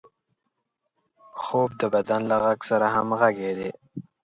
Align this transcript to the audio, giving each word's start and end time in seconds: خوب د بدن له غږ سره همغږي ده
خوب 1.41 1.69
د 1.81 1.83
بدن 1.93 2.21
له 2.31 2.37
غږ 2.43 2.59
سره 2.69 2.85
همغږي 2.95 3.51
ده 3.59 3.69